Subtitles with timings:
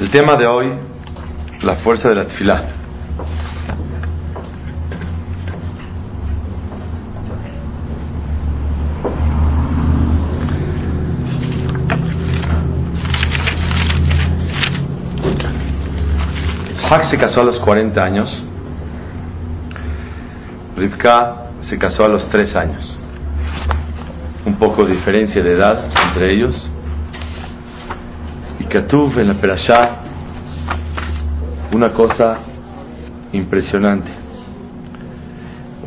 [0.00, 0.72] El tema de hoy,
[1.62, 2.64] la fuerza de la tefilá.
[16.90, 18.44] Isaac se casó a los 40 años.
[20.76, 22.98] Rivka se casó a los 3 años.
[24.46, 26.69] Un poco de diferencia de edad entre ellos.
[28.72, 29.96] En la Perashá
[31.72, 32.38] una cosa
[33.32, 34.08] impresionante.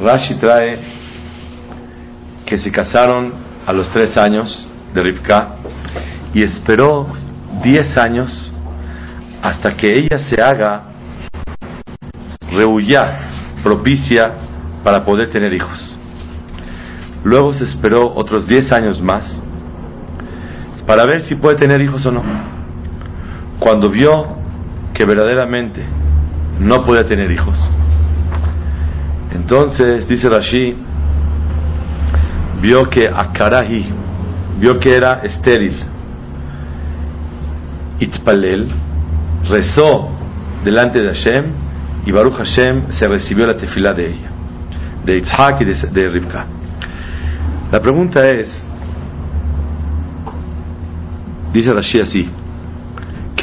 [0.01, 0.79] Rashi trae
[2.45, 3.31] que se casaron
[3.65, 5.55] a los 3 años de Rivka
[6.33, 7.07] y esperó
[7.63, 8.53] 10 años
[9.41, 10.83] hasta que ella se haga
[12.51, 13.19] rehuya,
[13.63, 14.29] propicia
[14.83, 15.97] para poder tener hijos.
[17.23, 19.41] Luego se esperó otros 10 años más
[20.85, 22.52] para ver si puede tener hijos o no.
[23.59, 24.27] Cuando vio
[24.93, 25.83] que verdaderamente
[26.59, 27.57] no puede tener hijos,
[29.33, 30.75] entonces dice Rashi,
[32.61, 33.85] vio que Akarahi,
[34.59, 35.75] vio que era estéril.
[37.99, 38.69] Itpalel
[39.49, 40.09] rezó
[40.63, 41.45] delante de Hashem
[42.05, 44.29] y Baruch Hashem se recibió la tefilá de ella,
[45.05, 46.45] de Yitzhak y de, de Rivka.
[47.71, 48.65] La pregunta es,
[51.51, 52.29] dice Rashi así,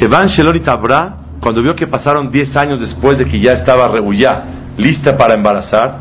[0.01, 3.87] que Van Shelorit Abra, cuando vio que pasaron 10 años después de que ya estaba
[3.87, 5.95] rebullá, lista para embarazar,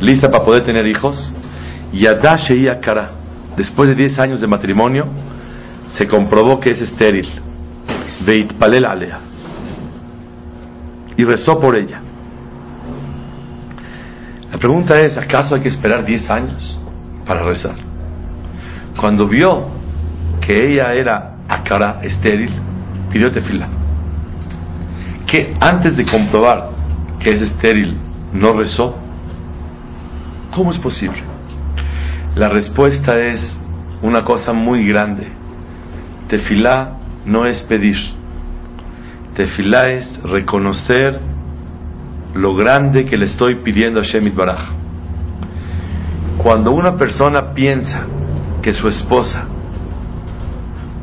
[0.00, 1.30] lista para poder tener hijos,
[1.92, 3.10] Yadá Sheia Kara,
[3.54, 5.08] después de 10 años de matrimonio,
[5.98, 7.28] se comprobó que es estéril.
[8.24, 9.18] Veit Palel Alea
[11.14, 12.00] y rezó por ella.
[14.50, 16.80] La pregunta es, ¿acaso hay que esperar 10 años
[17.26, 17.76] para rezar?
[18.98, 19.66] Cuando vio
[20.40, 22.75] que ella era acara estéril,
[23.16, 23.68] pidió tefila.
[25.26, 26.68] Que antes de comprobar
[27.18, 27.96] que es estéril,
[28.34, 28.94] no rezó.
[30.54, 31.22] ¿Cómo es posible?
[32.34, 33.58] La respuesta es
[34.02, 35.28] una cosa muy grande.
[36.28, 37.96] Tefilá no es pedir.
[39.34, 41.18] Tefilá es reconocer
[42.34, 44.60] lo grande que le estoy pidiendo a Shemit Baraj.
[46.36, 48.06] Cuando una persona piensa
[48.60, 49.46] que su esposa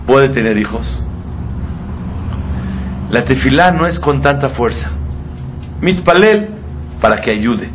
[0.06, 1.08] puede tener hijos,
[3.14, 4.90] la tefilá no es con tanta fuerza.
[5.82, 6.50] Mitpalel
[7.00, 7.70] para que ayude.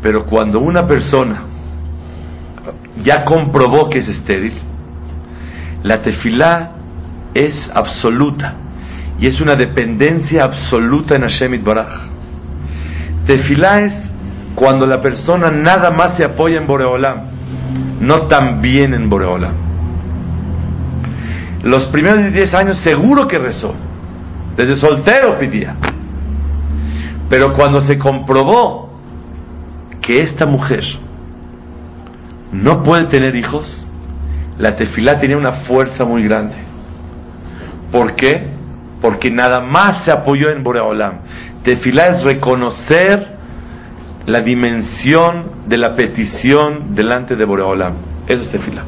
[0.00, 1.42] Pero cuando una persona
[3.02, 4.54] ya comprobó que es estéril,
[5.82, 6.72] la tefilá
[7.34, 8.54] es absoluta
[9.20, 12.08] y es una dependencia absoluta en Hashem Baraj.
[13.26, 13.92] Tefilá es
[14.54, 17.26] cuando la persona nada más se apoya en Boreolam,
[18.00, 19.71] no también en Boreolam.
[21.62, 23.74] Los primeros 10 años seguro que rezó,
[24.56, 25.76] desde soltero pedía.
[27.28, 28.90] Pero cuando se comprobó
[30.00, 30.84] que esta mujer
[32.50, 33.88] no puede tener hijos,
[34.58, 36.56] la tefilá tenía una fuerza muy grande.
[37.90, 38.50] ¿Por qué?
[39.00, 41.20] Porque nada más se apoyó en Boreolam.
[41.62, 43.36] Tefilá es reconocer
[44.26, 47.94] la dimensión de la petición delante de Boreolam.
[48.26, 48.84] Eso es tefilá.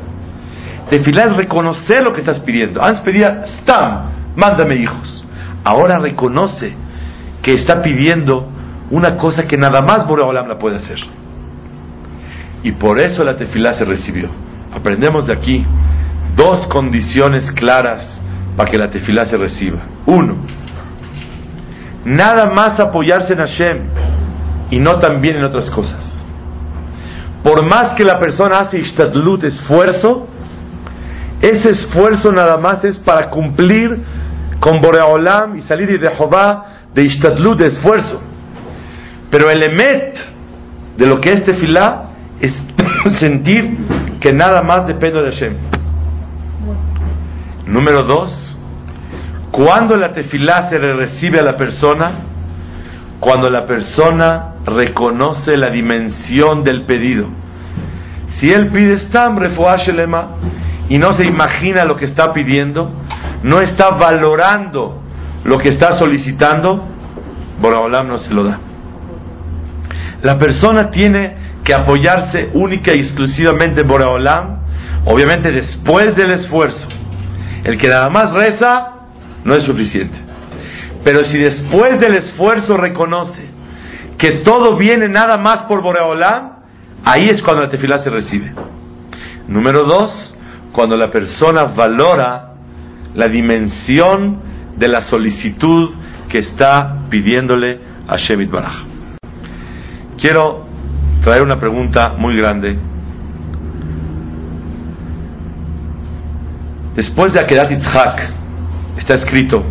[0.89, 2.83] Tefilá es reconocer lo que estás pidiendo.
[2.83, 5.27] Antes pedía, Stam, mándame hijos.
[5.65, 6.75] Ahora reconoce
[7.43, 8.49] que está pidiendo
[8.91, 10.99] una cosa que nada más Boreolam la puede hacer.
[12.63, 14.29] Y por eso la tefilá se recibió.
[14.75, 15.65] Aprendemos de aquí
[16.37, 18.21] dos condiciones claras
[18.57, 19.83] para que la tefilá se reciba.
[20.07, 20.37] Uno,
[22.05, 23.79] nada más apoyarse en Hashem
[24.71, 26.23] y no también en otras cosas.
[27.43, 30.29] Por más que la persona hace ishtadlut, esfuerzo,
[31.51, 34.03] ese esfuerzo nada más es para cumplir
[34.61, 38.23] con Boreolam y salir de Jehová de ishtadlut, de esfuerzo.
[39.31, 40.17] Pero el emet
[40.97, 42.05] de lo que es tefilá
[42.41, 42.53] es
[43.19, 43.77] sentir
[44.21, 45.55] que nada más depende de Hashem.
[47.67, 48.59] Número dos,
[49.51, 52.13] cuando la tefilá se le recibe a la persona,
[53.21, 57.29] cuando la persona reconoce la dimensión del pedido.
[58.37, 60.29] Si él pide Stam Shelema
[60.89, 62.91] y no se imagina lo que está pidiendo,
[63.43, 65.03] no está valorando
[65.45, 66.87] lo que está solicitando,
[67.61, 68.59] Boraholam no se lo da.
[70.23, 74.61] La persona tiene que apoyarse única y exclusivamente en Boraholam,
[75.05, 76.89] obviamente después del esfuerzo.
[77.63, 78.95] El que nada más reza
[79.45, 80.17] no es suficiente.
[81.05, 83.51] Pero si después del esfuerzo reconoce
[84.19, 86.53] que todo viene nada más por Boreolam,
[87.05, 88.53] ahí es cuando la tefilá se recibe.
[89.47, 90.35] Número dos,
[90.75, 92.49] cuando la persona valora
[93.15, 94.41] la dimensión
[94.77, 95.91] de la solicitud
[96.29, 97.79] que está pidiéndole
[98.09, 98.75] a Shemit Baraj.
[100.21, 100.67] Quiero
[101.23, 102.77] traer una pregunta muy grande.
[106.97, 108.31] Después de Akedat Yitzhak,
[108.99, 109.63] está escrito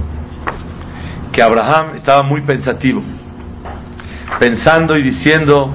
[1.34, 3.04] que Abraham estaba muy pensativo,
[4.40, 5.70] pensando y diciendo,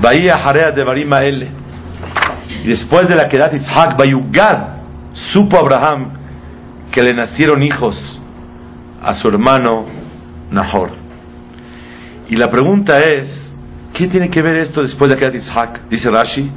[0.00, 1.18] Bahía Jarea de Barima.
[2.62, 4.80] Y después de la Akedat Yitzhak, Bayugad,
[5.32, 6.12] supo Abraham
[6.92, 8.20] que le nacieron hijos
[9.02, 9.86] a su hermano
[10.50, 10.90] Nahor.
[12.28, 13.54] Y la pregunta es,
[13.94, 15.88] ¿qué tiene que ver esto después de Akedat Yitzhak?
[15.88, 16.50] Dice Rashi,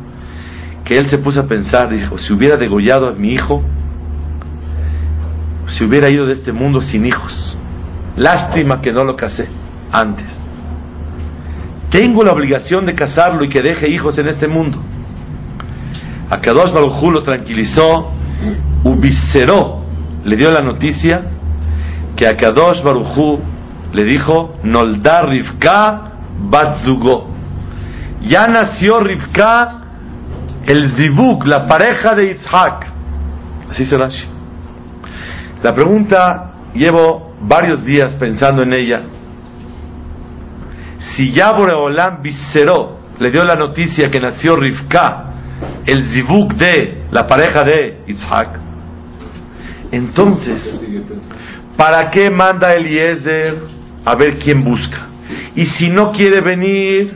[0.84, 3.64] que él se puso a pensar, dijo, si hubiera degollado a mi hijo,
[5.66, 7.58] si hubiera ido de este mundo sin hijos.
[8.18, 9.48] Lástima que no lo casé
[9.92, 10.28] antes.
[11.90, 14.80] Tengo la obligación de casarlo y que deje hijos en este mundo.
[16.30, 18.12] A Kadosh Baruj lo tranquilizó,
[18.84, 19.84] ubiceró,
[20.24, 21.22] le dio la noticia
[22.16, 23.40] que a Kadosh Baruj
[23.94, 26.14] le dijo, Noldar Rivka
[26.50, 27.30] Batzugo.
[28.22, 29.81] Ya nació Rivka,
[30.66, 32.88] el Zibuk, la pareja de Yitzhak.
[33.69, 33.98] Así se.
[35.62, 39.02] La pregunta, llevo varios días pensando en ella.
[41.00, 45.32] Si ya Boreolam visceró, le dio la noticia que nació Rivka,
[45.86, 48.60] el zibuk de la pareja de Isaac,
[49.94, 50.81] entonces,
[51.77, 53.54] ¿para qué manda Eliezer
[54.04, 55.07] a ver quién busca?
[55.56, 57.13] Y si no quiere venir,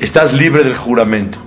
[0.00, 1.38] estás libre del juramento.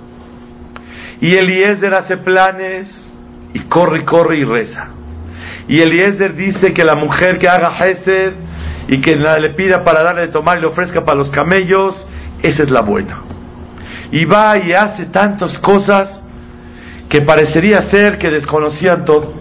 [1.20, 3.12] Y Eliezer hace planes
[3.52, 4.88] y corre, corre y reza.
[5.68, 8.32] Y Eliezer dice que la mujer que haga Hesed
[8.88, 11.94] y que le pida para darle de tomar y le ofrezca para los camellos,
[12.42, 13.35] esa es la buena.
[14.12, 16.22] Y va y hace tantas cosas
[17.08, 19.34] que parecería ser que desconocían todo.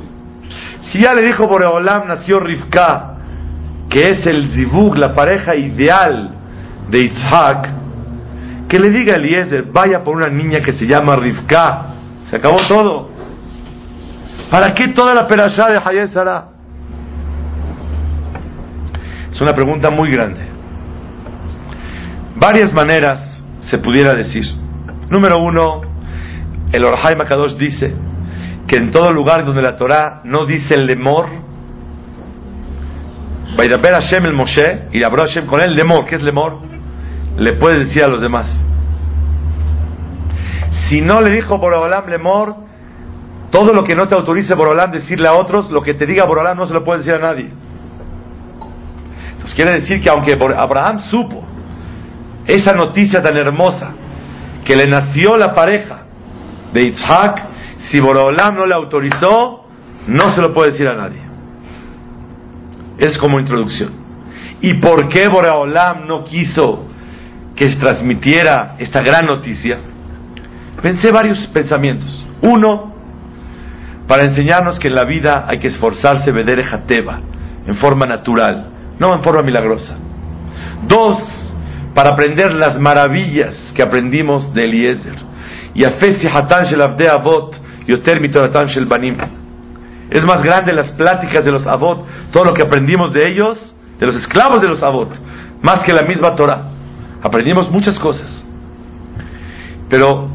[0.84, 3.16] Si ya le dijo Boreolam, nació Rivka,
[3.90, 6.32] que es el Zibug, la pareja ideal
[6.90, 7.70] de Isaac,
[8.68, 11.86] que le diga a Eliezer, vaya por una niña que se llama Rivka.
[12.30, 13.10] Se acabó todo.
[14.50, 16.46] ¿Para qué toda la perashá de Hayez Sara?
[19.32, 20.42] Es una pregunta muy grande.
[22.36, 23.35] Varias maneras
[23.70, 24.44] se pudiera decir.
[25.10, 25.82] Número uno,
[26.72, 27.94] el Orhai Makadosh dice
[28.68, 31.28] que en todo lugar donde la Torah no dice el lemor,
[33.58, 36.60] ver Hashem el Moshe y habló Hashem con él, lemor, ¿qué es lemor?
[37.38, 38.48] Le puede decir a los demás.
[40.88, 42.56] Si no le dijo por Olam lemor,
[43.52, 46.58] todo lo que no te autorice Borolán decirle a otros, lo que te diga Borolán
[46.58, 47.50] no se lo puede decir a nadie.
[49.32, 51.45] Entonces quiere decir que aunque Abraham supo
[52.48, 53.94] esa noticia tan hermosa,
[54.64, 56.04] que le nació la pareja
[56.74, 57.44] de Isaac,
[57.90, 59.66] si Borolam no le autorizó,
[60.08, 61.22] no se lo puede decir a nadie.
[62.98, 64.06] Es como introducción.
[64.62, 66.86] ¿Y por qué Boreolam no quiso
[67.56, 69.78] que se transmitiera esta gran noticia?
[70.82, 72.26] Pensé varios pensamientos.
[72.42, 72.94] Uno,
[74.08, 77.20] para enseñarnos que en la vida hay que esforzarse vedere jateva,
[77.66, 78.68] en forma natural,
[79.00, 79.98] no en forma milagrosa.
[80.88, 81.54] Dos,
[81.96, 85.16] para aprender las maravillas que aprendimos de Eliezer.
[85.74, 87.56] Y hatan shel avde avot,
[87.88, 89.18] yoter mitoratan shel banim.
[90.10, 94.06] Es más grande las pláticas de los avot, todo lo que aprendimos de ellos, de
[94.06, 95.10] los esclavos de los avot,
[95.62, 96.66] más que la misma Torah.
[97.24, 98.46] Aprendimos muchas cosas.
[99.90, 100.30] Pero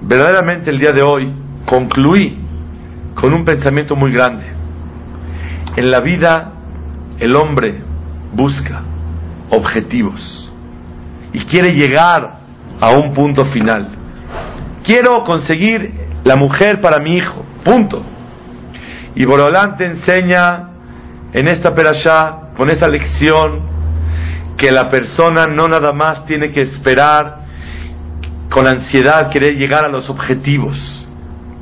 [0.00, 1.30] verdaderamente el día de hoy
[1.66, 2.38] concluí
[3.14, 4.46] con un pensamiento muy grande.
[5.76, 6.52] En la vida
[7.18, 7.82] el hombre
[8.32, 8.80] busca
[9.50, 10.46] objetivos
[11.32, 12.38] y quiere llegar
[12.80, 13.88] a un punto final.
[14.84, 15.92] Quiero conseguir
[16.24, 18.02] la mujer para mi hijo, punto.
[19.14, 20.70] Y Borolán te enseña
[21.32, 23.76] en esta perashá, con esta lección,
[24.56, 27.46] que la persona no nada más tiene que esperar
[28.50, 31.06] con ansiedad querer llegar a los objetivos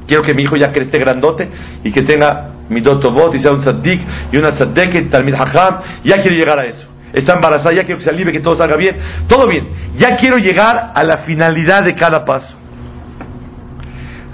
[0.06, 1.48] Quiero que mi hijo ya esté grandote
[1.82, 4.00] y que tenga mi dotobot y sea un tzaddik
[4.32, 5.80] y una tzaddeket, talmid hajam.
[6.04, 6.86] Ya quiero llegar a eso.
[7.14, 8.96] Está embarazada, ya quiero que se alivie, que todo salga bien.
[9.28, 9.68] Todo bien.
[9.94, 12.56] Ya quiero llegar a la finalidad de cada paso.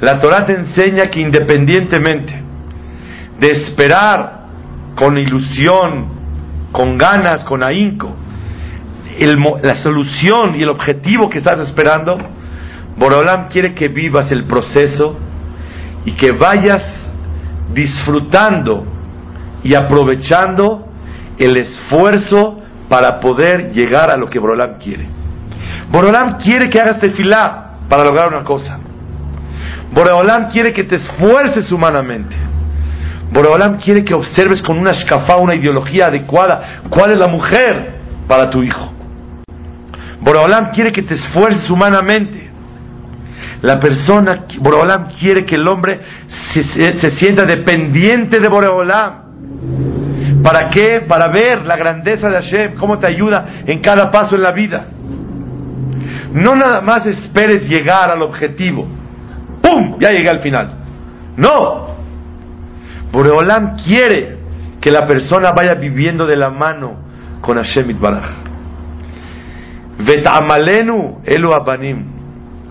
[0.00, 2.42] La Torah te enseña que independientemente
[3.38, 4.40] de esperar
[4.96, 6.08] con ilusión,
[6.72, 8.16] con ganas, con ahínco,
[9.62, 12.18] la solución y el objetivo que estás esperando,
[12.96, 15.18] Borolam quiere que vivas el proceso
[16.06, 16.82] y que vayas
[17.74, 18.86] disfrutando
[19.62, 20.86] y aprovechando
[21.38, 22.59] el esfuerzo
[22.90, 25.08] para poder llegar a lo que Borolam quiere.
[25.90, 28.78] Borolam quiere que hagas tefilá para lograr una cosa.
[29.92, 32.50] Borolam quiere que te esfuerces humanamente.
[33.32, 38.50] Boreolam quiere que observes con una shkafá, una ideología adecuada, cuál es la mujer para
[38.50, 38.92] tu hijo.
[40.20, 42.50] Boreolam quiere que te esfuerces humanamente.
[43.62, 46.00] La persona, Boreolam quiere que el hombre
[46.52, 49.99] se, sienta dependiente de Boreolam.
[50.42, 51.02] ¿Para qué?
[51.06, 54.86] Para ver la grandeza de Hashem, cómo te ayuda en cada paso en la vida.
[56.32, 58.86] No nada más esperes llegar al objetivo.
[59.60, 59.98] ¡Pum!
[60.00, 60.74] Ya llegué al final.
[61.36, 61.96] No.
[63.12, 64.38] Boreolam quiere
[64.80, 66.96] que la persona vaya viviendo de la mano
[67.40, 68.50] con Hashem Itbaraj.
[69.98, 72.04] Vetamalenu elu abanim.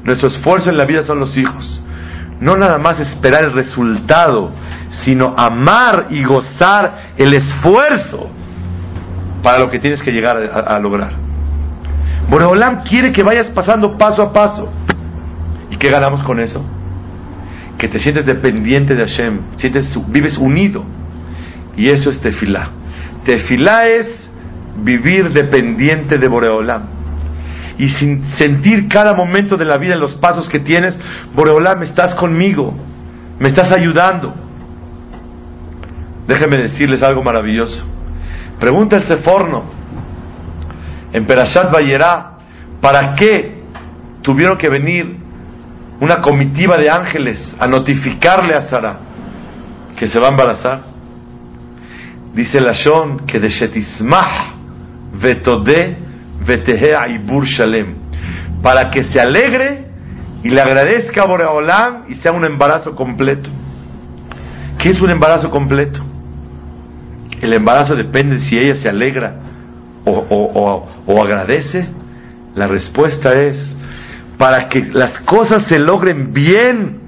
[0.03, 1.83] Nuestro esfuerzo en la vida son los hijos.
[2.39, 4.51] No nada más esperar el resultado,
[5.03, 8.29] sino amar y gozar el esfuerzo
[9.43, 11.13] para lo que tienes que llegar a, lograr.
[12.29, 14.71] Boreolam quiere que vayas pasando paso a paso.
[15.69, 16.63] ¿Y qué ganamos con eso?
[17.79, 20.83] que te sientes dependiente de Hashem, sientes, vives unido.
[21.77, 22.71] Y eso es tefilá.
[23.23, 24.29] Tefilá es
[24.83, 26.98] vivir dependiente de Boreolam.
[27.79, 30.95] Y sin sentir cada momento de la vida en los pasos que tienes,
[31.33, 32.75] Boreolam, estás conmigo,
[33.39, 34.31] me estás ayudando.
[36.27, 37.83] Déjenme decirles algo maravilloso.
[38.59, 39.63] Pregunta el Seforno
[41.11, 42.33] en Perashat Vayera,
[42.79, 43.63] ¿para qué
[44.21, 45.17] tuvieron que venir
[45.99, 48.99] una comitiva de ángeles a notificarle a Sara
[49.97, 50.81] que se va a embarazar.
[52.33, 54.53] Dice Lashon que de Shetismah
[55.21, 55.97] vetode
[56.45, 57.95] shalem
[58.61, 59.85] para que se alegre
[60.43, 63.49] y le agradezca a Boreolam y sea un embarazo completo.
[64.77, 65.99] ¿Qué es un embarazo completo?
[67.41, 69.35] El embarazo depende si ella se alegra
[70.05, 71.87] o, o, o agradece.
[72.55, 73.75] La respuesta es
[74.37, 76.99] para que las cosas se logren bien,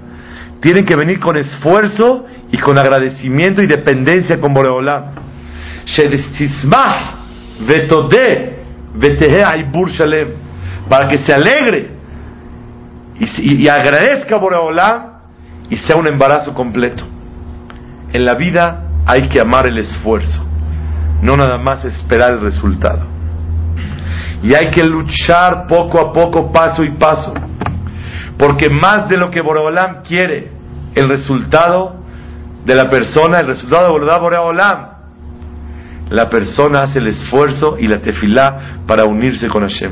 [0.61, 5.11] tienen que venir con esfuerzo y con agradecimiento y dependencia con Boreolam.
[10.89, 11.91] Para que se alegre
[13.19, 15.11] y, y agradezca a Boreolam
[15.69, 17.05] y sea un embarazo completo.
[18.11, 20.45] En la vida hay que amar el esfuerzo,
[21.21, 23.07] no nada más esperar el resultado.
[24.43, 27.33] Y hay que luchar poco a poco, paso y paso.
[28.37, 30.51] Porque más de lo que Boreolam quiere,
[30.95, 32.01] el resultado
[32.65, 34.90] de la persona, el resultado de Boreolam,
[36.11, 39.91] la persona hace el esfuerzo y la tefilá para unirse con Hashem.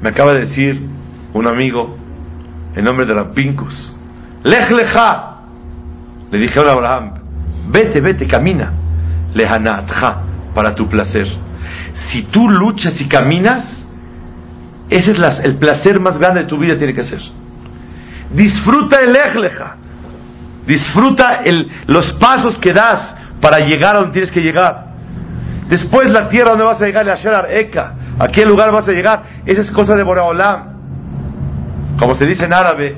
[0.00, 0.80] Me acaba de decir
[1.34, 1.96] un amigo,
[2.74, 3.96] en nombre de Rapincus,
[4.42, 5.26] Lech lecha.
[6.30, 7.14] Le dije a Abraham,
[7.70, 8.72] vete, vete, camina,
[9.34, 10.22] lehanatja,
[10.54, 11.26] para tu placer
[12.08, 13.64] si tú luchas y caminas,
[14.88, 17.20] ese es el placer más grande de tu vida tiene que ser.
[18.32, 19.76] Disfruta el ejleja,
[20.66, 21.42] disfruta
[21.86, 24.86] los pasos que das para llegar a donde tienes que llegar.
[25.68, 28.92] Después la tierra donde vas a llegar, la Sharar Eka, a qué lugar vas a
[28.92, 30.70] llegar, esa es cosa de Boraholam.
[31.98, 32.96] Como se dice en árabe,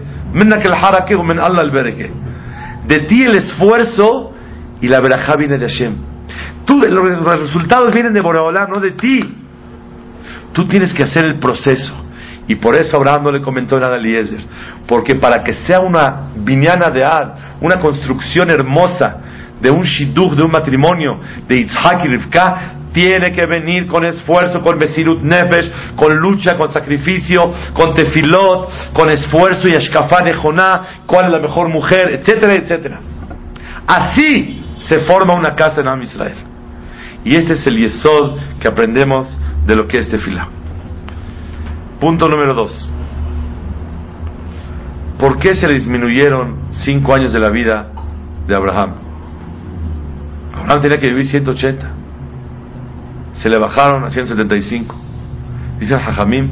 [2.86, 4.32] de ti el esfuerzo
[4.80, 5.94] y la verajá viene de Hashem.
[6.64, 9.20] Tú, los resultados vienen de Boreolam, no de ti.
[10.52, 11.94] Tú tienes que hacer el proceso.
[12.48, 14.40] Y por eso Abraham no le comentó nada a Eliezer.
[14.86, 17.28] Porque para que sea una viñana de Ad,
[17.60, 19.16] una construcción hermosa
[19.62, 24.60] de un shidduch, de un matrimonio de Yitzhak y Rivka, tiene que venir con esfuerzo,
[24.60, 31.04] con Besirut Nefesh, con lucha, con sacrificio, con tefilot, con esfuerzo y ashkafá de Joná,
[31.06, 33.00] cuál es la mejor mujer, etcétera, etcétera.
[33.86, 36.36] Así se forma una casa en Am Israel.
[37.24, 39.26] Y este es el yesod que aprendemos
[39.64, 40.48] de lo que es tefilá.
[42.00, 42.92] Punto número dos.
[45.18, 47.92] ¿Por qué se le disminuyeron cinco años de la vida
[48.48, 49.11] de Abraham?
[50.54, 51.90] Abraham tenía que vivir 180.
[53.34, 54.94] Se le bajaron a 175.
[55.80, 56.50] Dice Jajamim,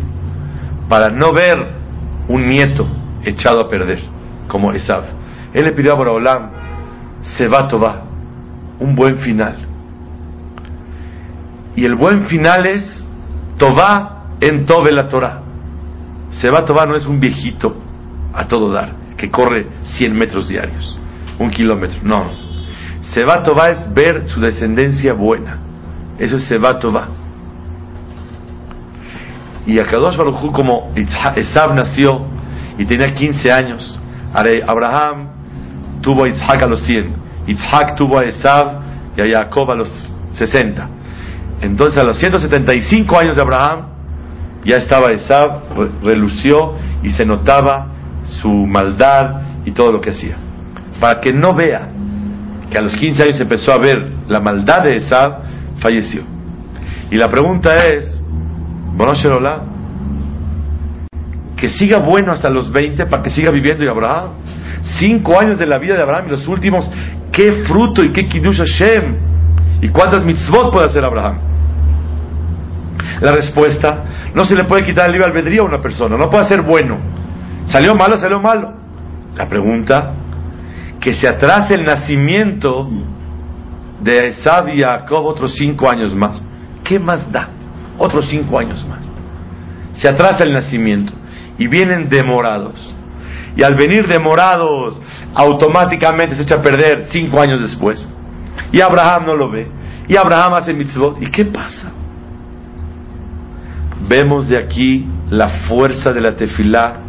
[0.88, 1.58] para no ver
[2.28, 2.86] un nieto
[3.24, 4.00] echado a perder,
[4.48, 5.04] como Esab.
[5.52, 6.50] Él le pidió a Abraham,
[7.36, 8.02] se va a
[8.80, 9.66] un buen final.
[11.76, 13.06] Y el buen final es
[13.56, 15.42] Tobá en Tobe la Torah.
[16.32, 17.76] Seba Tobá no es un viejito
[18.32, 20.98] a todo dar, que corre 100 metros diarios,
[21.38, 22.00] un kilómetro.
[22.02, 22.49] No.
[23.12, 25.58] Seba es ver su descendencia buena.
[26.18, 26.78] Eso es Seba.
[29.66, 32.26] Y Akadosh Baruj como Esab nació
[32.78, 34.00] y tenía 15 años,
[34.32, 35.28] Abraham
[36.00, 37.14] tuvo a Isaac a los 100,
[37.46, 38.80] Isaac tuvo a Esab
[39.16, 39.90] y a Jacob a los
[40.32, 40.88] 60.
[41.62, 43.86] Entonces a los 175 años de Abraham
[44.64, 45.60] ya estaba Esab,
[46.02, 47.88] relució y se notaba
[48.24, 50.36] su maldad y todo lo que hacía.
[51.00, 51.88] para que no vea
[52.70, 55.42] que a los 15 años empezó a ver la maldad de Esab,
[55.80, 56.22] falleció.
[57.10, 58.20] Y la pregunta es,
[58.94, 59.64] Bonosherola,
[61.56, 64.30] que siga bueno hasta los 20 para que siga viviendo y Abraham.
[64.98, 66.90] Cinco años de la vida de Abraham y los últimos,
[67.32, 69.16] qué fruto y qué kiddush Hashem.
[69.82, 71.38] ¿Y cuántas mitzvot puede hacer Abraham?
[73.20, 76.44] La respuesta, no se le puede quitar el libre albedrío a una persona, no puede
[76.46, 76.98] ser bueno.
[77.66, 78.72] Salió malo, salió malo.
[79.36, 80.14] La pregunta,
[81.00, 82.88] que se atrase el nacimiento
[84.00, 86.42] de Esab y Jacob otros cinco años más.
[86.84, 87.48] ¿Qué más da?
[87.98, 89.00] Otros cinco años más.
[89.94, 91.12] Se atrasa el nacimiento
[91.58, 92.94] y vienen demorados.
[93.56, 95.00] Y al venir demorados,
[95.34, 98.06] automáticamente se echa a perder cinco años después.
[98.72, 99.68] Y Abraham no lo ve.
[100.06, 101.20] Y Abraham hace mitzvot.
[101.20, 101.92] ¿Y qué pasa?
[104.08, 107.00] Vemos de aquí la fuerza de la tefilá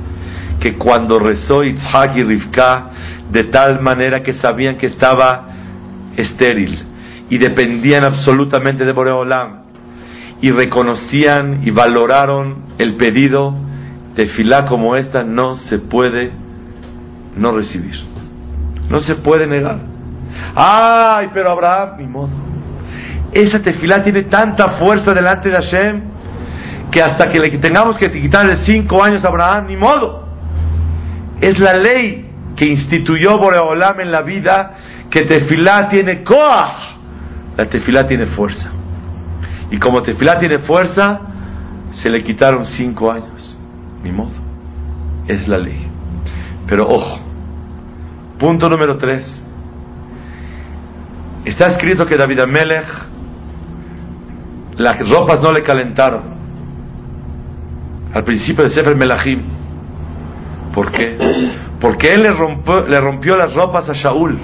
[0.60, 2.90] que cuando rezó Yitzhak y Rivka
[3.32, 5.48] de tal manera que sabían que estaba
[6.16, 6.78] estéril
[7.30, 9.62] y dependían absolutamente de Boreolam
[10.42, 13.56] y reconocían y valoraron el pedido
[14.16, 16.32] de filá como esta no se puede
[17.38, 18.12] no recibir
[18.92, 19.80] no se puede negar.
[20.54, 22.32] Ay pero Abraham ni modo.
[23.32, 26.02] Esa tefilá tiene tanta fuerza delante de Hashem
[26.92, 30.28] que hasta que le tengamos que quitarle cinco años a Abraham ni modo.
[31.40, 32.31] Es la ley
[32.62, 34.74] que instituyó Boreolam en la vida,
[35.10, 36.96] que tefilá tiene koach,
[37.58, 38.72] la tefilá tiene fuerza.
[39.72, 41.22] Y como tefilá tiene fuerza,
[41.90, 43.58] se le quitaron cinco años.
[44.04, 44.34] Ni modo.
[45.28, 45.88] Es la ley.
[46.68, 47.20] Pero ojo,
[48.38, 49.44] punto número tres.
[51.44, 52.86] Está escrito que David Amelech,
[54.78, 56.36] las ropas no le calentaron.
[58.14, 59.42] Al principio de Sefer Melachim.
[60.76, 61.18] ¿Por qué?
[61.82, 64.38] Porque él le rompió, le rompió las ropas a Shaul.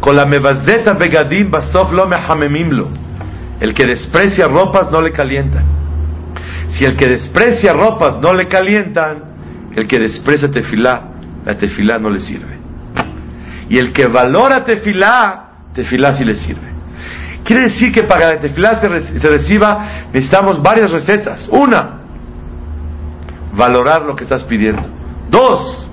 [0.00, 2.88] Con la mebazeta begadim basof lo mehamemimlo.
[3.60, 5.64] El que desprecia ropas no le calientan.
[6.70, 9.24] Si el que desprecia ropas no le calientan,
[9.74, 11.08] el que desprecia tefilá,
[11.44, 12.56] la tefilá no le sirve.
[13.68, 16.68] Y el que valora tefilá, tefilá sí le sirve.
[17.42, 21.48] Quiere decir que para la tefilá se, se reciba necesitamos varias recetas.
[21.50, 22.02] Una,
[23.56, 24.82] valorar lo que estás pidiendo.
[25.30, 25.90] Dos,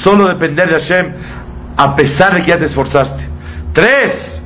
[0.00, 1.12] solo depender de Hashem
[1.76, 3.28] a pesar de que ya te esforzaste.
[3.72, 4.42] Tres,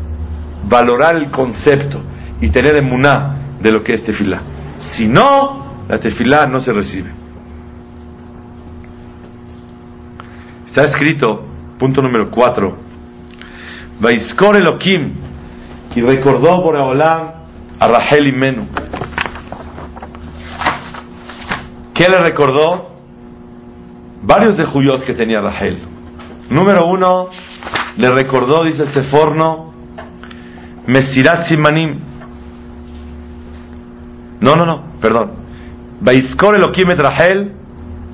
[0.68, 2.02] valorar el concepto
[2.40, 4.40] y tener emuná de lo que es tefilá.
[4.92, 7.10] Si no, la tefilá no se recibe.
[10.66, 11.46] Está escrito,
[11.78, 12.76] punto número cuatro,
[13.98, 15.14] Vaiskor Elohim,
[15.94, 18.68] y recordó por a Rahel y Menu.
[21.94, 22.95] ¿Qué le recordó?
[24.22, 25.78] Varios de Juyot que tenía Rahel.
[26.50, 27.28] Número uno,
[27.96, 29.72] le recordó, dice el Seforno,
[30.86, 31.98] Mesirat Simanim.
[34.40, 35.32] No, no, no, perdón.
[36.00, 37.52] Baiskor Elohim et Rahel,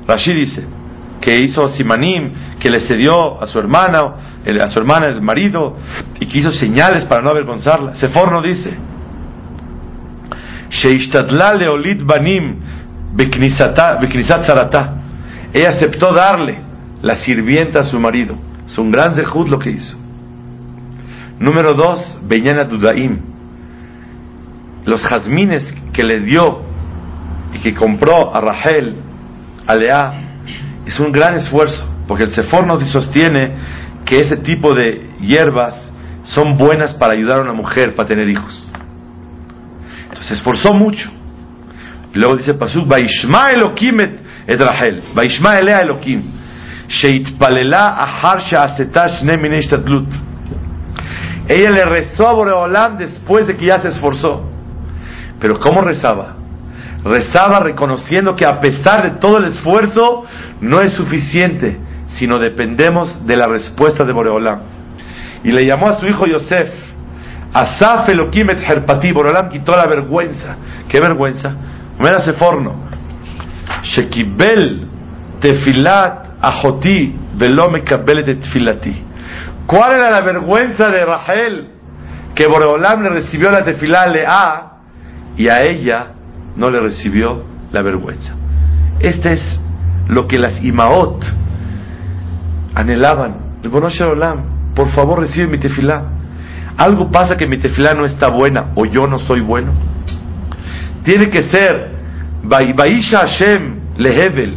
[0.06, 0.64] Rashi dice,
[1.20, 4.00] que hizo Simanim, que le cedió a su hermana,
[4.60, 5.76] a su hermana, el marido,
[6.20, 7.94] y que hizo señales para no avergonzarla.
[7.96, 8.76] Seforno dice,
[10.70, 12.60] Sheishtadla leolit banim
[13.14, 13.76] beknisat
[14.46, 15.01] zaratah
[15.52, 16.58] ella aceptó darle
[17.02, 18.36] la sirvienta a su marido.
[18.66, 19.96] Es un gran zehut lo que hizo.
[21.38, 23.18] Número dos, Beñana Dudaim.
[24.84, 26.62] Los jazmines que le dio
[27.52, 28.96] y que compró a Rahel,
[29.66, 30.14] a
[30.86, 33.54] es un gran esfuerzo, porque el Sefor sostiene
[34.04, 35.92] que ese tipo de hierbas
[36.24, 38.70] son buenas para ayudar a una mujer para tener hijos.
[40.04, 41.10] Entonces se esforzó mucho.
[42.14, 43.96] Luego dice Pasuk, Baishma Elohim
[44.46, 46.22] et Rahel, Vaishma Elea Elohim,
[46.88, 50.08] Sheitpalela Ahar Sheaseta Shne Mine Ishtadlut.
[51.48, 54.48] Ella le rezó a Boreolam después de que ya se esforzó.
[55.40, 56.36] Pero ¿cómo rezaba?
[57.04, 60.24] Rezaba reconociendo que a pesar de todo el esfuerzo
[60.60, 61.78] no es suficiente,
[62.16, 64.60] sino dependemos de la respuesta de Boreolam.
[65.42, 66.70] Y le llamó a su hijo Yosef,
[67.52, 70.56] Asaf Elohim et Herpati, Boreolam quitó la vergüenza.
[70.88, 71.54] ¿Qué vergüenza?
[71.98, 72.91] Mira ese forno.
[73.82, 74.86] Shekibel
[75.40, 79.02] tefilat ahoti velo mekabel de tefilati.
[79.66, 81.68] ¿Cuál era la vergüenza de Rahel?
[82.34, 84.72] Que Boreolam le recibió la tefilá a
[85.36, 86.12] y a ella
[86.56, 88.34] no le recibió la vergüenza.
[89.00, 89.60] Este es
[90.08, 91.24] lo que las imaot
[92.74, 93.36] anhelaban.
[93.64, 96.02] Olam, por favor recibe mi tefilá.
[96.76, 99.72] Algo pasa que mi tefilá no está buena o yo no soy bueno.
[101.04, 101.91] Tiene que ser
[102.44, 104.54] Baisha Hashem lehevel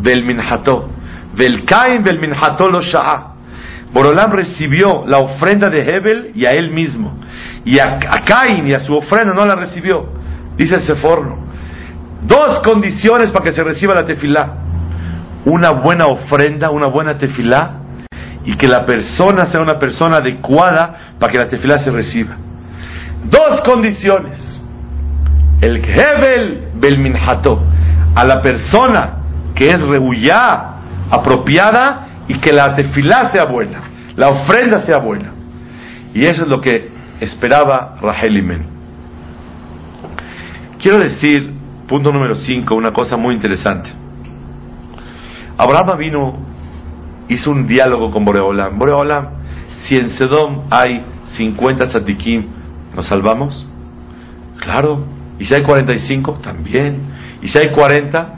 [0.00, 0.88] vel minhato
[1.36, 3.30] vel kain vel minhato lo sha'a
[3.92, 7.18] Borolam recibió la ofrenda de Hebel y a él mismo.
[7.64, 10.08] Y a, Caín y a su ofrenda no la recibió.
[10.56, 11.50] Dice el Seforno.
[12.22, 14.54] Dos condiciones para que se reciba la tefilá.
[15.44, 17.78] Una buena ofrenda, una buena tefilá.
[18.44, 22.36] Y que la persona sea una persona adecuada para que la tefilá se reciba.
[23.24, 24.59] Dos condiciones.
[25.60, 27.62] El Hebel Belminhato.
[28.14, 29.20] A la persona
[29.54, 30.70] que es reuyá,
[31.10, 33.80] apropiada y que la tefilá sea buena,
[34.16, 35.32] la ofrenda sea buena.
[36.14, 36.88] Y eso es lo que
[37.20, 38.66] esperaba Rahel Imen.
[40.78, 41.52] Quiero decir,
[41.86, 43.90] punto número 5, una cosa muy interesante.
[45.58, 46.38] Abraham vino,
[47.28, 48.78] hizo un diálogo con Boreolam.
[48.78, 49.28] Boreolam,
[49.82, 52.46] si en Sedom hay 50 tzadikim,
[52.94, 53.66] ¿nos salvamos?
[54.58, 55.19] Claro.
[55.40, 56.34] ¿Y si hay 45?
[56.42, 57.00] También.
[57.42, 58.34] ¿Y si hay 40?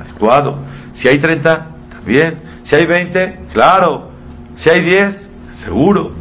[0.00, 0.58] Adecuado.
[0.94, 2.40] Si hay 30, también.
[2.64, 4.10] Si hay 20, claro.
[4.56, 5.30] Si hay 10,
[5.64, 6.12] seguro.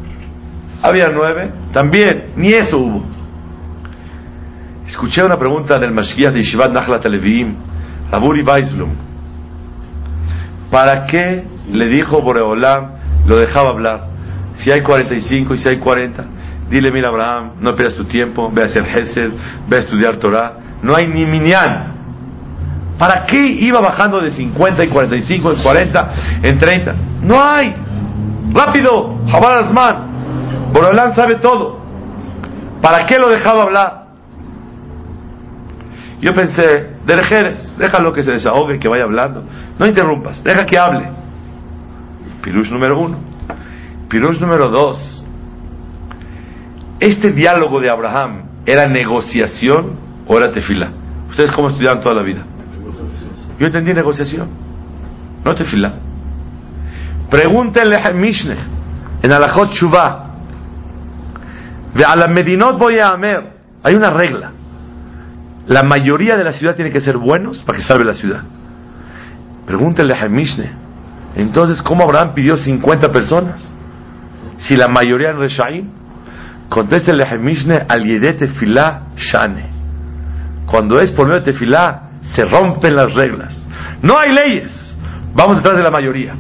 [0.84, 2.34] Había 9, también.
[2.36, 3.06] Ni eso hubo.
[4.86, 7.56] Escuché una pregunta del Mashgiach de Yeshivat Nachlat Aleviim,
[8.12, 8.92] Raburi Weisblum.
[10.70, 12.92] ¿Para qué le dijo Boreolam,
[13.26, 14.08] lo dejaba hablar?
[14.56, 16.26] Si hay 45 y si hay 40,
[16.70, 19.32] dile, mira Abraham, no pierdas tu tiempo, ve a hacer Hesed,
[19.68, 20.54] ve a estudiar Torah.
[20.82, 21.94] No hay ni minyan.
[22.98, 26.96] ¿Para qué iba bajando de 50 y 45 en 40 en 30?
[27.24, 27.76] No hay.
[28.54, 30.72] Rápido, Jabal Asman.
[30.72, 31.80] Borolán sabe todo.
[32.82, 34.06] ¿Para qué lo dejaba hablar?
[36.22, 39.44] Yo pensé, Derejeres, déjalo que se desahogue, que vaya hablando.
[39.78, 41.08] No interrumpas, deja que hable.
[42.42, 43.18] Pirush número uno.
[44.10, 45.15] Pirush número dos.
[47.00, 50.92] Este diálogo de Abraham, ¿era negociación o era tefila?
[51.30, 52.46] ¿Ustedes cómo estudiaron toda la vida?
[53.60, 54.50] Yo entendí negociación,
[55.44, 55.94] no te fila.
[57.30, 58.58] Pregúntenle a Mishne
[59.22, 60.26] en Alajot Shuvah.
[62.08, 63.56] A la Medinot voy a amer.
[63.84, 64.52] Hay una regla.
[65.68, 68.44] La mayoría de la ciudad tiene que ser buenos para que salve la ciudad.
[69.66, 70.72] Pregúntenle a Mishne.
[71.36, 73.74] Entonces, ¿cómo Abraham pidió 50 personas?
[74.60, 75.90] Si la mayoría en Reshaim.
[76.70, 79.70] Contéstenle a Mishne al Yedete Tefilá Shane.
[80.66, 83.56] Cuando es por medio de Tefilá, se rompen las reglas.
[84.02, 84.96] No hay leyes.
[85.34, 86.34] Vamos detrás de la mayoría.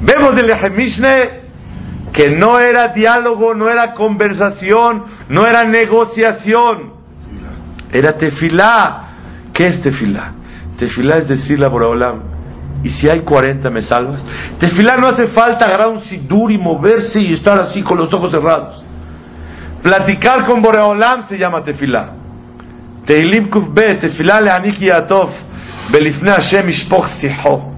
[0.00, 1.44] Vemos del Mishne
[2.12, 6.94] que no era diálogo, no era conversación, no era negociación.
[7.92, 9.08] Era tefilá.
[9.52, 10.32] ¿Qué es tefilá?
[10.78, 12.22] Tefilá es decirle a Boraholam,
[12.84, 14.24] ¿y si hay 40 me salvas?
[14.60, 18.30] Tefilá no hace falta agarrar un sidur y moverse y estar así con los ojos
[18.30, 18.84] cerrados.
[19.84, 22.08] Platicar con Boreolam se llama tefilá.
[23.04, 25.28] Teilim Kufbe, Tefilá Le'aniki Yatov,
[25.92, 27.70] Belifne Hashem Ishpoch Siho.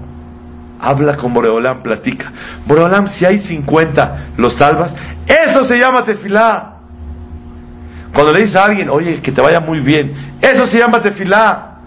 [0.79, 2.31] Habla con Boreolam, platica.
[2.65, 4.95] Boreolam, si hay 50, ¿los salvas?
[5.27, 6.75] Eso se llama tefilá.
[8.13, 11.79] Cuando le dices a alguien, oye, que te vaya muy bien, eso se llama tefilá.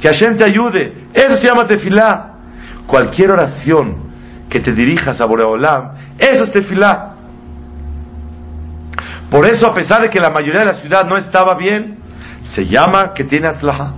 [0.00, 2.34] Que Hashem te ayude, eso se llama tefilá.
[2.86, 3.96] Cualquier oración
[4.48, 7.15] que te dirijas a Boreolam, eso es tefilá.
[9.30, 11.98] Por eso, a pesar de que la mayoría de la ciudad no estaba bien,
[12.54, 13.94] se llama que tiene atzlaha.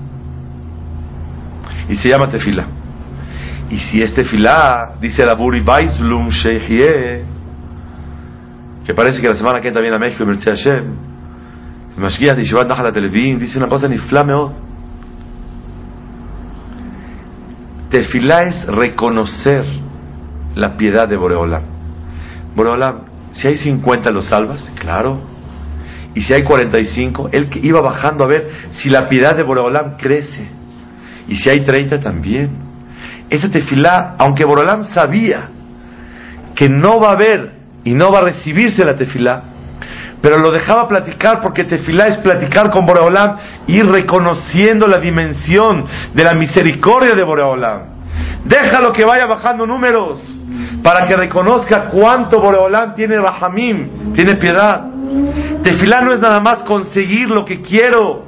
[1.88, 2.66] Y se llama tefila.
[3.70, 7.24] Y si es tefila, dice la Buri Baislum Sheikhie,
[8.84, 11.08] que parece que la semana que entra viene a México, y Hashem,
[11.94, 14.52] el Mashgiach de Yeshivat Nachal Televim dice una cosa ni flameo.
[17.90, 19.66] Tefilá es reconocer
[20.54, 21.62] la piedad de Boreolam.
[22.54, 23.00] Boreolam,
[23.32, 25.20] si hay 50 los salvas, claro.
[26.14, 30.48] Y si hay 45, él iba bajando a ver si la piedad de Borolam crece.
[31.28, 32.50] Y si hay 30 también.
[33.30, 35.50] Esa tefilá, aunque Borolam sabía
[36.54, 37.52] que no va a haber
[37.84, 39.42] y no va a recibirse la tefilá,
[40.20, 43.36] pero lo dejaba platicar porque tefilá es platicar con Boreolam
[43.66, 47.97] y reconociendo la dimensión de la misericordia de Boreolam.
[48.48, 50.20] Déjalo que vaya bajando números
[50.82, 54.86] para que reconozca cuánto Boreolam tiene Rahamim, tiene piedad.
[55.62, 58.26] Tefilá no es nada más conseguir lo que quiero.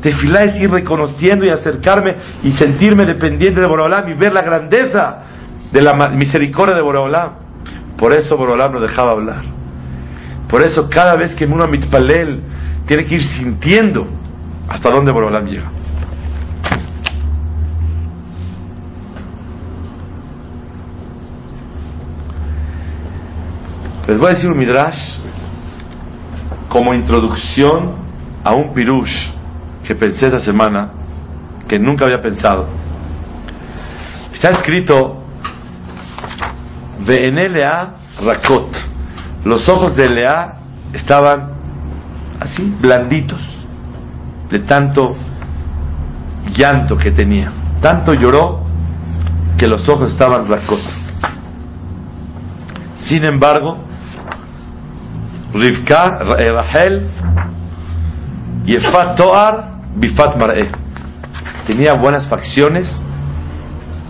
[0.00, 5.22] Tefilá es ir reconociendo y acercarme y sentirme dependiente de Boreolam y ver la grandeza
[5.70, 7.32] de la misericordia de Boreolam.
[7.98, 9.42] Por eso Boreolam no dejaba hablar.
[10.48, 12.42] Por eso cada vez que uno mitpalel
[12.86, 14.08] tiene que ir sintiendo
[14.68, 15.81] hasta dónde Boreolam llega.
[24.06, 24.98] Les voy a decir un midrash
[26.68, 27.92] como introducción
[28.42, 29.30] a un pirush
[29.86, 30.90] que pensé esta semana,
[31.68, 32.66] que nunca había pensado.
[34.32, 35.22] Está escrito,
[37.06, 38.76] Ve'enelea Rakot.
[39.44, 40.54] Los ojos de Lea
[40.92, 41.52] estaban
[42.40, 43.40] así, blanditos,
[44.50, 45.16] de tanto
[46.56, 47.52] llanto que tenía.
[47.80, 48.64] Tanto lloró
[49.56, 50.80] que los ojos estaban Rakot.
[53.04, 53.91] Sin embargo,
[55.54, 57.10] Rivka, eh, Rahel,
[58.64, 59.64] Yefat Toar,
[59.96, 60.70] Bifat Mar'eh.
[61.66, 63.02] Tenía buenas facciones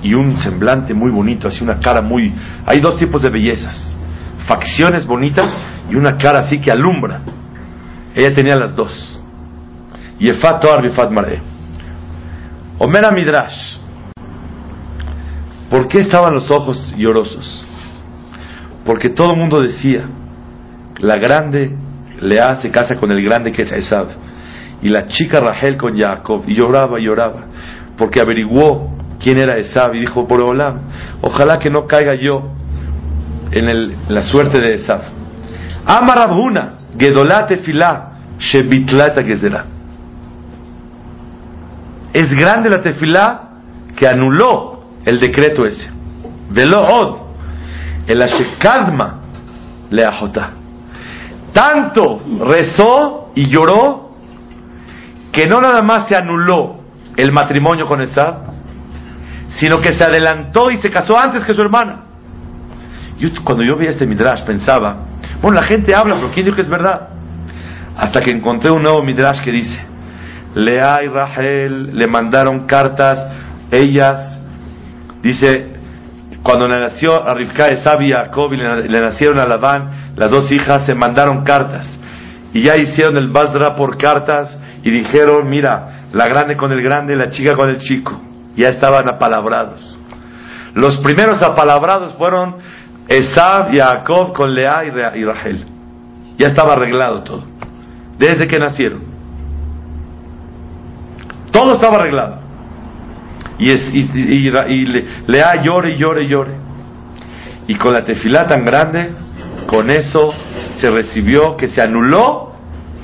[0.02, 2.34] y un semblante muy bonito, así una cara muy...
[2.66, 3.96] Hay dos tipos de bellezas,
[4.46, 5.52] facciones bonitas
[5.90, 7.20] y una cara así que alumbra.
[8.14, 9.22] Ella tenía las dos.
[10.18, 11.40] Yefat Toar, Bifat Mar'eh.
[12.78, 13.78] Omera Midrash.
[15.70, 17.66] ¿Por qué estaban los ojos llorosos?
[18.84, 20.06] Porque todo el mundo decía,
[21.00, 21.76] la grande
[22.20, 24.06] Lea se casa con el grande que es Esab,
[24.80, 27.46] y la chica Rahel con Jacob, y lloraba y lloraba,
[27.96, 30.80] porque averiguó quién era Esab y dijo, por Olam,
[31.20, 32.50] ojalá que no caiga yo
[33.50, 35.02] en, la suerte de Esab.
[35.84, 39.20] Amarabuna, Gedolate Filá, Shebitlata.
[42.12, 43.48] Es grande la tefilá
[43.96, 45.88] que anuló el decreto ese.
[46.50, 47.16] Velo od,
[48.06, 49.20] el Ashekadma
[49.90, 50.61] le ajotá.
[51.52, 54.12] Tanto rezó y lloró
[55.30, 56.80] que no nada más se anuló
[57.16, 58.52] el matrimonio con Esab,
[59.50, 62.04] sino que se adelantó y se casó antes que su hermana.
[63.18, 65.04] Yo, cuando yo vi este midrash pensaba,
[65.40, 67.08] bueno, la gente habla, pero ¿quién dijo que es verdad?
[67.96, 69.78] Hasta que encontré un nuevo midrash que dice,
[70.54, 73.18] Lea y Rahel le mandaron cartas,
[73.70, 74.38] ellas,
[75.22, 75.71] dice,
[76.42, 80.50] cuando nació a Rivka, Esab y Jacob y le, le, nacieron a Labán, las dos
[80.50, 81.98] hijas se mandaron cartas.
[82.52, 87.16] Y ya hicieron el Basra por cartas y dijeron, mira, la grande con el grande,
[87.16, 88.20] la chica con el chico.
[88.56, 89.98] Ya estaban apalabrados.
[90.74, 92.56] Los primeros apalabrados fueron
[93.08, 94.82] Esab y Jacob con Lea
[95.14, 95.64] y Rahel.
[96.38, 97.44] Ya estaba arreglado todo.
[98.18, 99.02] Desde que nacieron.
[101.50, 102.41] Todo estaba arreglado.
[103.62, 103.94] Y, es,
[105.28, 106.50] le, llore, llore, llore.
[107.68, 109.12] Y con la tefilá tan grande,
[109.68, 110.30] con eso
[110.80, 112.54] se recibió que se anuló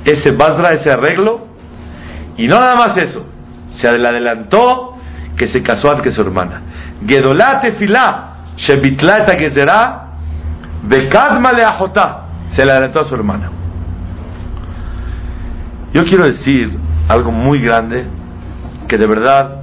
[0.04, 1.46] ese basra, ese arreglo.
[2.36, 3.24] Y no nada más eso,
[3.70, 4.96] se le adelantó
[5.36, 6.62] que se casó antes que su hermana.
[7.06, 10.08] Gedolá tefilá, shebitlata gezerá,
[10.82, 13.48] bekadma leajotá, se le adelantó a su hermana.
[15.94, 16.76] Yo quiero decir
[17.08, 18.06] algo muy grande
[18.88, 19.57] que de verdad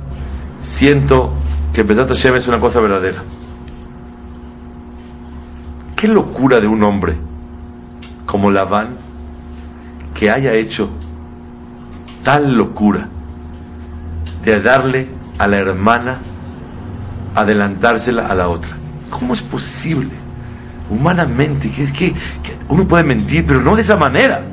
[0.78, 1.34] siento
[1.74, 3.24] que Besat Hashem es una cosa verdadera.
[5.96, 7.16] Qué locura de un hombre
[8.26, 8.98] como Labán
[10.14, 10.90] que haya hecho
[12.24, 13.08] tal locura
[14.44, 16.20] de darle a la hermana
[17.36, 18.72] adelantársela a la otra.
[19.10, 20.12] ¿Cómo es posible?
[20.90, 24.46] Humanamente, que que, que uno puede mentir, pero no de esa manera.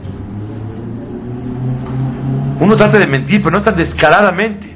[2.61, 4.72] Uno trata de mentir, pero no tan descaradamente.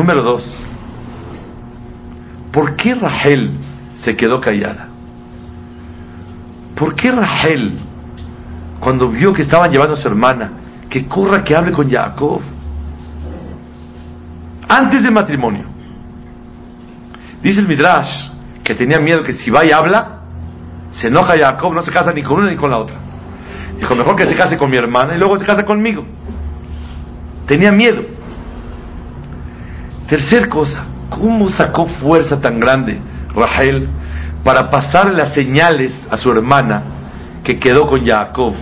[0.00, 0.42] Número dos.
[2.50, 3.58] ¿Por qué Rahel
[4.02, 4.88] se quedó callada?
[6.74, 7.78] ¿Por qué Rahel,
[8.80, 10.52] cuando vio que estaban llevando a su hermana,
[10.88, 12.40] que corra que hable con Jacob?
[14.70, 15.66] Antes del matrimonio.
[17.42, 18.30] Dice el Midrash
[18.64, 20.20] que tenía miedo que si va y habla,
[20.92, 22.96] se enoja Jacob, no se casa ni con una ni con la otra.
[23.76, 26.06] Dijo, mejor que se case con mi hermana y luego se casa conmigo.
[27.46, 28.19] Tenía miedo.
[30.10, 33.00] Tercer cosa, ¿cómo sacó fuerza tan grande
[33.32, 33.88] Rahel
[34.42, 36.82] para pasar las señales a su hermana
[37.44, 38.52] que quedó con Jacob?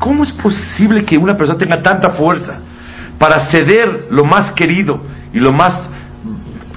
[0.00, 2.58] ¿Cómo es posible que una persona tenga tanta fuerza
[3.16, 5.00] para ceder lo más querido
[5.32, 5.88] y lo más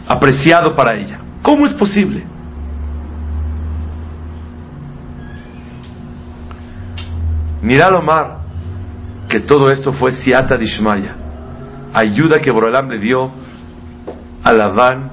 [0.08, 1.20] apreciado para ella?
[1.42, 2.24] ¿Cómo es posible?
[7.64, 8.38] Mirad Omar
[9.28, 11.16] que todo esto fue Siata Dishmaya,
[11.94, 13.32] ayuda que Borolam le dio
[14.44, 15.10] a Labán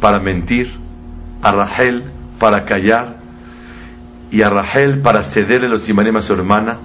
[0.00, 0.72] para mentir,
[1.42, 2.04] a Rahel
[2.38, 3.16] para callar
[4.30, 6.78] y a Rahel para cederle los imanim a su hermana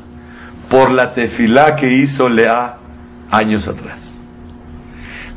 [0.70, 2.78] por la tefilá que hizo Lea
[3.30, 4.00] años atrás.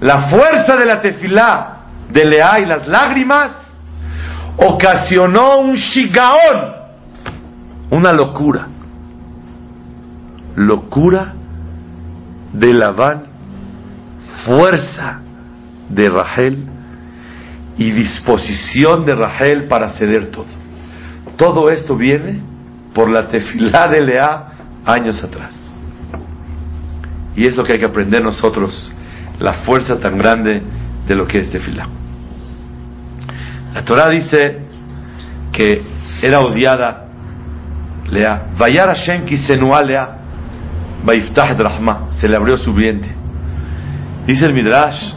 [0.00, 1.79] La fuerza de la tefilá
[2.11, 3.50] de Lea y las lágrimas
[4.57, 6.74] ocasionó un shigaón,
[7.90, 8.68] una locura
[10.57, 11.35] locura
[12.53, 13.24] de Labán,
[14.45, 15.21] fuerza
[15.89, 16.65] de Rahel
[17.77, 20.47] y disposición de Rahel para ceder todo.
[21.37, 22.41] Todo esto viene
[22.95, 24.49] por la tefilá de Lea
[24.87, 25.55] años atrás.
[27.37, 28.93] Y es lo que hay que aprender nosotros,
[29.41, 30.63] la fuerza tan grande
[31.07, 31.89] de lo que es tefilá.
[33.75, 34.61] La Torah dice
[35.53, 35.83] que
[36.23, 37.09] era odiada
[38.09, 38.51] Lea.
[38.57, 40.09] Vayar Hashem kisenua Lea.
[41.05, 42.13] Vaiftah Rahma.
[42.13, 43.24] Se le abrió su vientre.
[44.27, 45.13] Dice el Midrash.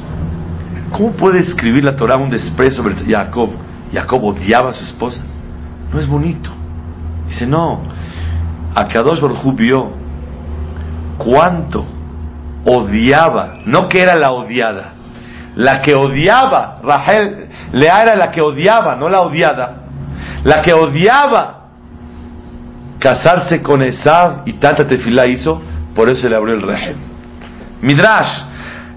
[0.91, 3.50] ¿Cómo puede escribir la Torah un desprecio sobre Jacob?
[3.91, 5.22] Jacob odiaba a su esposa.
[5.91, 6.50] No es bonito.
[7.28, 7.84] Dice, no.
[8.74, 9.91] Akadosh Baruj vio
[11.17, 11.86] cuánto
[12.65, 14.93] odiaba, no que era la odiada,
[15.56, 19.84] la que odiaba, Rahel, Lea era la que odiaba, no la odiada,
[20.43, 21.54] la que odiaba
[23.00, 25.62] casarse con Esav y tanta tefilá hizo,
[25.96, 27.08] por eso le abrió el régimen.
[27.82, 28.43] Midrash,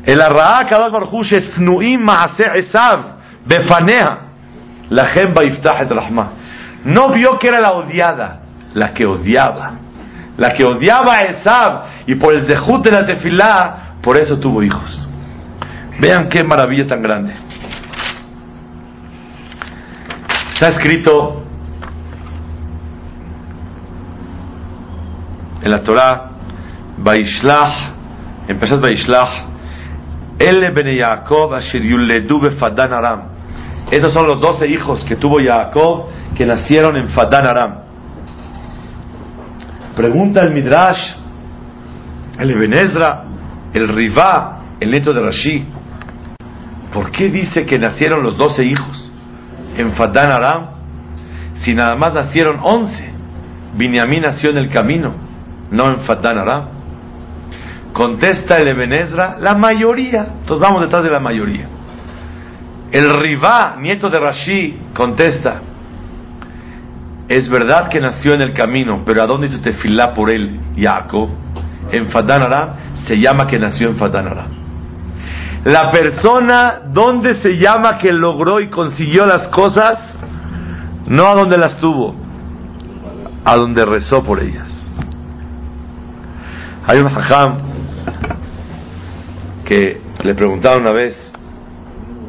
[0.04, 3.00] el arraá kadosh baruch esnuim maase Esav
[3.46, 4.30] befanea
[4.90, 6.32] la jemba iftah et rahma.
[6.84, 8.40] No vio que era la odiada,
[8.74, 9.72] la que odiaba.
[10.36, 14.62] La que odiaba a Esav y por el dejut de la tefilá, por eso tuvo
[14.62, 15.08] hijos.
[16.00, 17.34] Vean qué maravilla tan grande.
[20.54, 21.42] Está escrito
[25.62, 26.30] en la Torah,
[26.98, 27.92] Baishlach,
[28.48, 29.49] empezad Baishlach,
[30.40, 33.40] Ele ben Yaakov asher yuledu befadan Aram.
[33.90, 37.74] Esos son los doce hijos que tuvo Jacob que nacieron en Fadan Aram.
[39.96, 41.14] Pregunta el Midrash,
[42.38, 42.72] el Eben
[43.72, 45.66] el Rivá, el neto de Rashi,
[46.92, 49.12] ¿por qué dice que nacieron los doce hijos
[49.76, 50.66] en Fadan Aram
[51.60, 53.10] si nada más nacieron once?
[53.76, 55.14] Binyamin nació en el camino,
[55.70, 56.79] no en Fadan Aram.
[57.92, 58.90] Contesta el Eben
[59.40, 60.26] la mayoría.
[60.40, 61.68] Entonces vamos detrás de la mayoría.
[62.92, 65.60] El Rivá, nieto de Rashi, contesta,
[67.28, 71.28] es verdad que nació en el camino, pero ¿a dónde hizo tefilá por él, Jacob?
[71.92, 72.70] En Aram,
[73.06, 74.50] se llama que nació en Aram.
[75.64, 80.16] La persona, ¿dónde se llama que logró y consiguió las cosas?
[81.06, 82.16] No a donde las tuvo,
[83.44, 84.68] a donde rezó por ellas.
[86.86, 87.69] Hay un hajam
[89.64, 91.16] que le preguntaron una vez,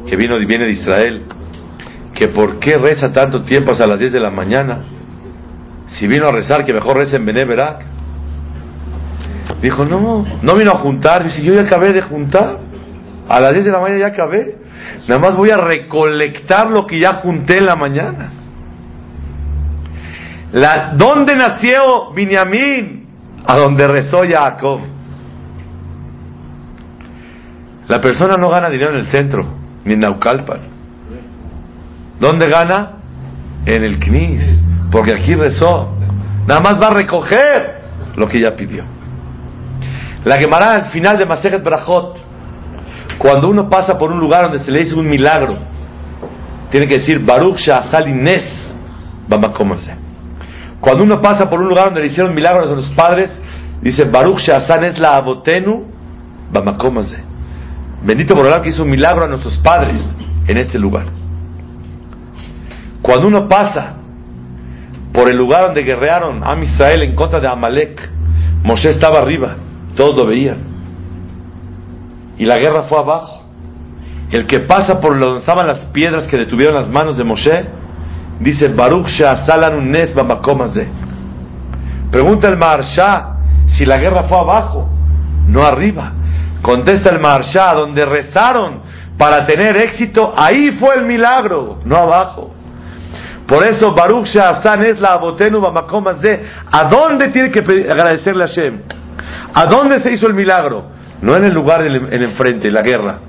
[0.07, 1.23] que vino viene de Israel,
[2.13, 4.79] que por qué reza tanto tiempo hasta las 10 de la mañana.
[5.87, 7.83] Si vino a rezar, que mejor reza en Beneverak.
[9.61, 11.23] Dijo, no, no vino a juntar.
[11.23, 12.59] Dice, yo ya acabé de juntar.
[13.27, 14.57] A las 10 de la mañana ya acabé.
[15.07, 18.31] Nada más voy a recolectar lo que ya junté en la mañana.
[20.51, 23.07] La, ¿Dónde nació Binyamin?
[23.45, 24.81] A donde rezó Jacob.
[27.91, 29.41] La persona no gana dinero en el centro,
[29.83, 30.61] ni en Naucalpan.
[32.21, 32.91] ¿Dónde gana?
[33.65, 34.63] En el Knis.
[34.89, 35.93] Porque aquí rezó.
[36.47, 37.81] Nada más va a recoger
[38.15, 38.85] lo que ya pidió.
[40.23, 42.17] La Gemara al final de Masejet Brachot,
[43.17, 45.57] cuando uno pasa por un lugar donde se le hizo un milagro,
[46.69, 48.73] tiene que decir Baruch Shahal Nes
[49.27, 49.95] Bamakomase.
[50.79, 53.37] Cuando uno pasa por un lugar donde le hicieron milagros a los padres,
[53.81, 55.87] dice Baruch Shahal es la Abotenu
[56.53, 57.30] Bamakomase.
[58.03, 60.01] Bendito por Allah que hizo un milagro a nuestros padres
[60.47, 61.05] en este lugar.
[63.01, 63.93] Cuando uno pasa
[65.13, 68.09] por el lugar donde guerrearon a Israel en contra de Amalek,
[68.63, 69.55] Moshe estaba arriba,
[69.95, 70.59] todos lo veían.
[72.37, 73.43] Y la guerra fue abajo.
[74.31, 77.65] El que pasa por donde estaban las piedras que detuvieron las manos de Moshe,
[78.39, 79.09] dice Baruch
[79.77, 80.13] un Nes.
[82.11, 83.35] Pregunta el Maharsha
[83.67, 84.89] si la guerra fue abajo,
[85.47, 86.13] no arriba.
[86.61, 88.81] Contesta el Maharsha, donde rezaron
[89.17, 92.53] para tener éxito, ahí fue el milagro, no abajo.
[93.47, 95.59] Por eso Baruch Sha'asan es la abotenu
[96.21, 98.81] de ¿a dónde tiene que agradecerle a Hashem?
[99.53, 100.89] ¿A dónde se hizo el milagro?
[101.21, 103.19] No en el lugar en el enfrente, la guerra,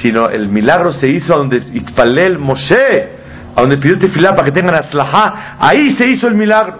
[0.00, 3.12] sino el milagro se hizo donde Itpalel Moshe,
[3.54, 6.78] a donde pidió tefilá para que tengan aslahá, ahí se hizo el milagro.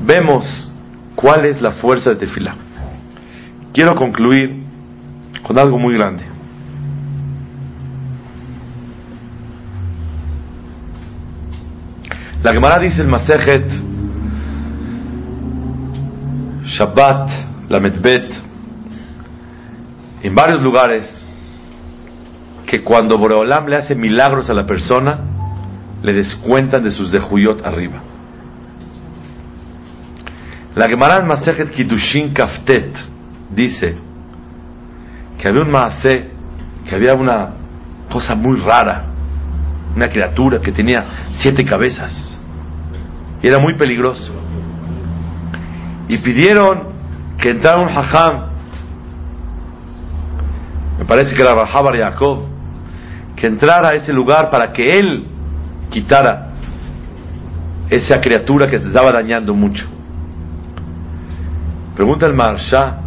[0.00, 0.72] Vemos
[1.14, 2.65] cuál es la fuerza de tefilá.
[3.76, 4.64] Quiero concluir
[5.42, 6.22] con algo muy grande.
[12.42, 13.70] La Gemara dice el Masejet
[16.64, 17.28] Shabbat,
[17.68, 18.24] la Medbet,
[20.22, 21.28] en varios lugares,
[22.66, 25.20] que cuando Boreolam le hace milagros a la persona,
[26.02, 28.00] le descuentan de sus dejuyot arriba.
[30.74, 33.15] La Gemara en Masejet Kiddushin Kaftet
[33.54, 33.96] dice
[35.38, 36.30] que había un maase,
[36.88, 37.50] que había una
[38.10, 39.04] cosa muy rara,
[39.94, 41.04] una criatura que tenía
[41.38, 42.38] siete cabezas
[43.42, 44.32] y era muy peligroso.
[46.08, 46.94] Y pidieron
[47.38, 48.46] que entrara un hajam,
[50.98, 52.44] me parece que era Rahabar Jacob,
[53.34, 55.26] que entrara a ese lugar para que él
[55.90, 56.48] quitara
[57.90, 59.86] esa criatura que te estaba dañando mucho.
[61.94, 63.00] Pregunta el Marsha,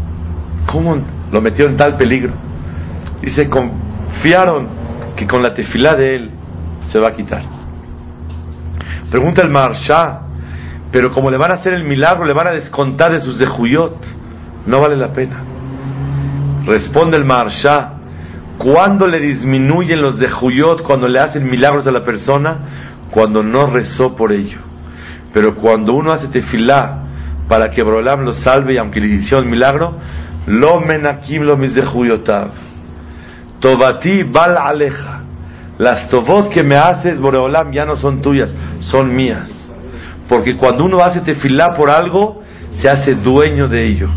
[0.71, 0.97] ¿cómo
[1.31, 2.33] lo metió en tal peligro?
[3.21, 4.67] Dice, confiaron
[5.15, 6.31] que con la tefilá de él
[6.87, 7.43] se va a quitar.
[9.11, 10.21] Pregunta el Marsha,
[10.91, 13.95] pero como le van a hacer el milagro, le van a descontar de sus dejuyot,
[14.65, 15.43] no vale la pena.
[16.65, 17.93] Responde el Marsha,
[18.57, 22.57] ¿cuándo le disminuyen los dejuyot cuando le hacen milagros a la persona?
[23.11, 24.59] Cuando no rezó por ello.
[25.33, 27.03] Pero cuando uno hace tefilá
[27.47, 29.95] para que Borolam lo salve y aunque le hicieron milagro,
[30.85, 32.49] menakim lo mis dejuyotav.
[33.59, 35.21] Tobati bal aleja.
[35.77, 39.49] Las tobot que me haces, Boreolam, ya no son tuyas, son mías.
[40.27, 42.43] Porque cuando uno hace tefilá por algo,
[42.81, 44.09] se hace dueño de ello.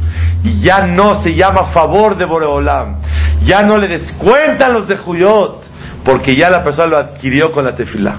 [0.43, 2.97] Y ya no se llama favor de Boreolam.
[3.45, 5.62] Ya no le descuentan los de Juyot.
[6.05, 8.18] Porque ya la persona lo adquirió con la tefilá.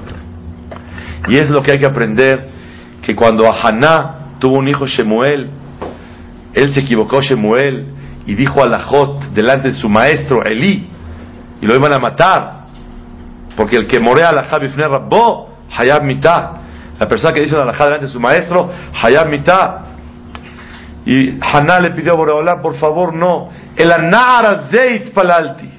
[1.27, 2.47] Y es lo que hay que aprender.
[3.01, 5.49] Que cuando Haná tuvo un hijo Shemuel,
[6.53, 7.92] él se equivocó Shemuel
[8.25, 10.89] y dijo a Lajot delante de su maestro Elí,
[11.61, 12.63] y lo iban a matar.
[13.55, 16.53] Porque el que morea a la Bifne Rabbo, Hayab Mitah.
[16.99, 18.69] La persona que dice la delante de su maestro,
[19.01, 19.81] Hayab Mitah.
[21.05, 23.49] Y Haná le pidió a Boreolá, por favor, no.
[23.75, 25.69] El Anara Zeit Palalti.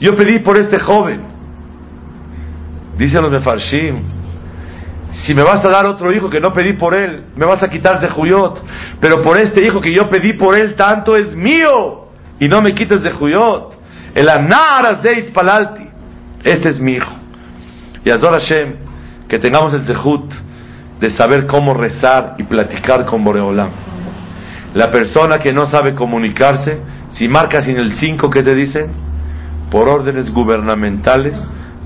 [0.00, 1.22] Yo pedí por este joven.
[2.96, 4.19] Dicen los Mefarshim.
[5.12, 7.68] Si me vas a dar otro hijo que no pedí por él, me vas a
[7.68, 8.64] quitar de Juyot.
[9.00, 12.06] Pero por este hijo que yo pedí por él, tanto es mío.
[12.38, 13.74] Y no me quites de Juyot.
[14.14, 15.88] El Anar Zeit Palalti.
[16.44, 17.10] Este es mi hijo.
[18.04, 18.74] Y Azor Hashem,
[19.28, 20.32] que tengamos el zehut
[21.00, 23.70] de saber cómo rezar y platicar con Boreolam.
[24.74, 26.78] La persona que no sabe comunicarse,
[27.12, 28.92] si marca sin el 5 que te dicen,
[29.70, 31.38] por órdenes gubernamentales,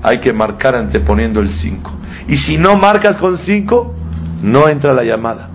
[0.05, 1.91] hay que marcar anteponiendo el 5.
[2.27, 3.95] Y si no marcas con 5,
[4.43, 5.49] no entra la llamada.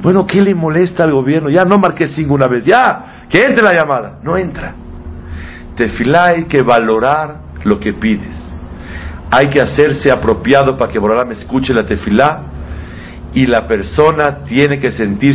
[0.00, 1.50] Bueno, ¿qué le molesta al gobierno?
[1.50, 4.20] Ya no marqué 5 una vez, ya, que entre la llamada.
[4.22, 4.74] No entra.
[5.76, 8.36] Tefilá hay que valorar lo que pides.
[9.30, 12.44] Hay que hacerse apropiado para que me escuche la tefilá
[13.34, 15.26] y la persona tiene que sentirse